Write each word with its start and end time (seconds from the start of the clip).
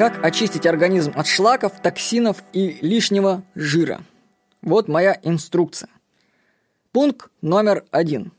Как 0.00 0.24
очистить 0.24 0.64
организм 0.64 1.12
от 1.14 1.26
шлаков, 1.26 1.72
токсинов 1.82 2.42
и 2.54 2.78
лишнего 2.80 3.42
жира? 3.54 4.00
Вот 4.62 4.88
моя 4.88 5.20
инструкция. 5.22 5.90
Пункт 6.90 7.28
номер 7.42 7.84
один. 7.90 8.32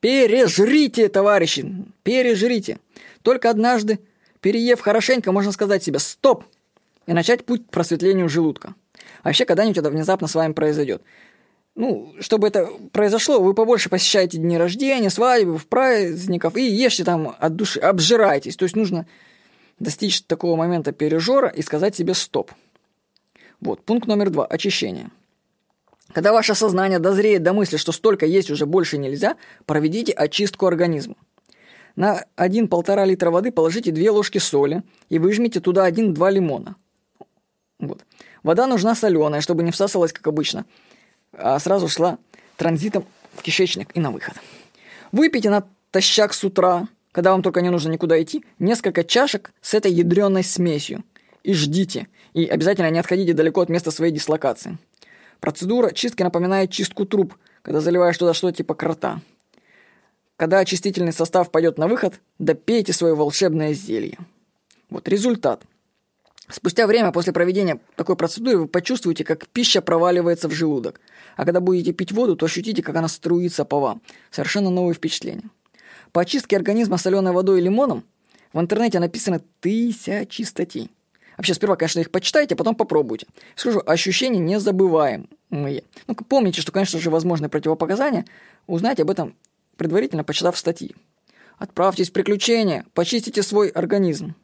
Пережрите, 0.00 1.08
товарищи, 1.08 1.72
пережрите. 2.02 2.80
Только 3.22 3.48
однажды, 3.48 4.00
переев 4.40 4.80
хорошенько, 4.80 5.30
можно 5.30 5.52
сказать 5.52 5.84
себе 5.84 6.00
«стоп» 6.00 6.42
и 7.06 7.12
начать 7.12 7.44
путь 7.44 7.68
к 7.68 7.70
просветлению 7.70 8.28
желудка. 8.28 8.74
Вообще, 9.22 9.44
когда-нибудь 9.44 9.78
это 9.78 9.90
внезапно 9.90 10.26
с 10.26 10.34
вами 10.34 10.52
произойдет. 10.52 11.00
Ну, 11.76 12.12
чтобы 12.18 12.48
это 12.48 12.66
произошло, 12.90 13.40
вы 13.40 13.54
побольше 13.54 13.88
посещаете 13.88 14.38
дни 14.38 14.58
рождения, 14.58 15.10
свадьбы, 15.10 15.60
праздников 15.60 16.56
и 16.56 16.62
ешьте 16.62 17.04
там 17.04 17.36
от 17.38 17.54
души, 17.54 17.78
обжирайтесь. 17.78 18.56
То 18.56 18.64
есть 18.64 18.74
нужно 18.74 19.06
достичь 19.78 20.22
такого 20.22 20.56
момента 20.56 20.92
пережора 20.92 21.48
и 21.48 21.62
сказать 21.62 21.96
себе 21.96 22.14
«стоп». 22.14 22.52
Вот, 23.60 23.84
пункт 23.84 24.06
номер 24.06 24.30
два– 24.30 24.46
очищение. 24.50 25.10
Когда 26.12 26.32
ваше 26.32 26.54
сознание 26.54 26.98
дозреет 26.98 27.42
до 27.42 27.52
мысли, 27.52 27.76
что 27.76 27.92
столько 27.92 28.24
есть 28.24 28.50
уже 28.50 28.66
больше 28.66 28.98
нельзя, 28.98 29.36
проведите 29.66 30.12
очистку 30.12 30.66
организма. 30.66 31.16
На 31.96 32.24
1-1,5 32.36 33.06
литра 33.06 33.30
воды 33.30 33.50
положите 33.50 33.90
2 33.90 34.12
ложки 34.12 34.38
соли 34.38 34.82
и 35.08 35.18
выжмите 35.18 35.60
туда 35.60 35.88
1-2 35.90 36.30
лимона. 36.30 36.76
Вот. 37.78 38.04
Вода 38.42 38.66
нужна 38.66 38.94
соленая, 38.94 39.40
чтобы 39.40 39.62
не 39.64 39.72
всасывалась, 39.72 40.12
как 40.12 40.26
обычно, 40.26 40.64
а 41.32 41.58
сразу 41.58 41.88
шла 41.88 42.18
транзитом 42.56 43.04
в 43.34 43.42
кишечник 43.42 43.94
и 43.96 44.00
на 44.00 44.10
выход. 44.10 44.34
Выпейте 45.12 45.50
натощак 45.50 46.32
с 46.32 46.44
утра, 46.44 46.88
когда 47.12 47.32
вам 47.32 47.42
только 47.42 47.60
не 47.60 47.70
нужно 47.70 47.90
никуда 47.90 48.20
идти, 48.22 48.44
несколько 48.58 49.04
чашек 49.04 49.52
с 49.60 49.74
этой 49.74 49.92
ядреной 49.92 50.44
смесью. 50.44 51.04
И 51.42 51.54
ждите. 51.54 52.08
И 52.34 52.46
обязательно 52.46 52.90
не 52.90 52.98
отходите 52.98 53.32
далеко 53.32 53.62
от 53.62 53.68
места 53.68 53.90
своей 53.90 54.12
дислокации. 54.12 54.78
Процедура 55.40 55.92
чистки 55.92 56.22
напоминает 56.22 56.70
чистку 56.70 57.06
труб, 57.06 57.34
когда 57.62 57.80
заливаешь 57.80 58.18
туда 58.18 58.34
что-то 58.34 58.56
типа 58.56 58.74
крота. 58.74 59.20
Когда 60.36 60.58
очистительный 60.58 61.12
состав 61.12 61.50
пойдет 61.50 61.78
на 61.78 61.88
выход, 61.88 62.20
допейте 62.38 62.92
свое 62.92 63.14
волшебное 63.14 63.72
зелье. 63.72 64.18
Вот 64.90 65.08
результат. 65.08 65.62
Спустя 66.48 66.86
время 66.86 67.12
после 67.12 67.32
проведения 67.32 67.78
такой 67.94 68.16
процедуры 68.16 68.58
вы 68.58 68.68
почувствуете, 68.68 69.24
как 69.24 69.48
пища 69.48 69.82
проваливается 69.82 70.48
в 70.48 70.52
желудок. 70.52 71.00
А 71.36 71.44
когда 71.44 71.60
будете 71.60 71.92
пить 71.92 72.12
воду, 72.12 72.36
то 72.36 72.46
ощутите, 72.46 72.82
как 72.82 72.96
она 72.96 73.08
струится 73.08 73.64
по 73.64 73.80
вам. 73.80 74.00
Совершенно 74.30 74.70
новые 74.70 74.94
впечатления. 74.94 75.50
По 76.12 76.22
очистке 76.22 76.56
организма 76.56 76.96
соленой 76.98 77.32
водой 77.32 77.60
и 77.60 77.62
лимоном 77.62 78.04
в 78.52 78.60
интернете 78.60 78.98
написано 78.98 79.40
тысячи 79.60 80.42
статей. 80.42 80.90
Вообще, 81.36 81.54
сперва, 81.54 81.76
конечно, 81.76 82.00
их 82.00 82.10
почитайте, 82.10 82.54
а 82.54 82.58
потом 82.58 82.74
попробуйте. 82.74 83.26
Скажу, 83.54 83.80
ощущения 83.86 84.40
незабываемые. 84.40 85.28
Ну, 85.50 86.14
помните, 86.28 86.60
что, 86.60 86.72
конечно 86.72 86.98
же, 86.98 87.10
возможны 87.10 87.48
противопоказания. 87.48 88.24
Узнайте 88.66 89.02
об 89.02 89.10
этом 89.10 89.36
предварительно, 89.76 90.24
почитав 90.24 90.58
статьи. 90.58 90.96
Отправьтесь 91.58 92.10
в 92.10 92.12
приключения, 92.12 92.84
почистите 92.94 93.42
свой 93.42 93.68
организм. 93.68 94.34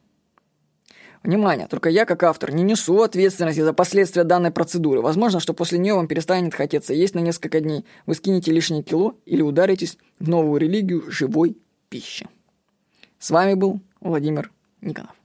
Внимание, 1.25 1.65
только 1.67 1.89
я, 1.89 2.05
как 2.05 2.21
автор, 2.21 2.53
не 2.53 2.61
несу 2.61 3.01
ответственности 3.01 3.61
за 3.61 3.73
последствия 3.73 4.23
данной 4.23 4.51
процедуры. 4.51 5.01
Возможно, 5.01 5.39
что 5.39 5.55
после 5.55 5.79
нее 5.79 5.95
вам 5.95 6.07
перестанет 6.07 6.53
хотеться 6.53 6.93
есть 6.93 7.15
на 7.15 7.19
несколько 7.19 7.61
дней, 7.61 7.83
вы 8.05 8.13
скинете 8.13 8.51
лишнее 8.51 8.83
кило 8.83 9.15
или 9.25 9.41
ударитесь 9.41 9.97
в 10.19 10.29
новую 10.29 10.61
религию 10.61 11.03
живой 11.09 11.57
пищи. 11.89 12.27
С 13.17 13.31
вами 13.31 13.55
был 13.55 13.81
Владимир 14.01 14.51
Никонов. 14.81 15.13